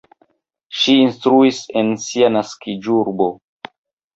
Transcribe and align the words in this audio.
Ŝi 0.77 0.95
instruis 1.01 1.59
en 1.83 1.91
sia 2.07 2.33
naskiĝurbo. 2.39 3.29